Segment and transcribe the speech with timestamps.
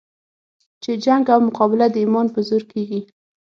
[0.83, 3.01] چې جنګ او مقابله د ایمان په زور کېږي.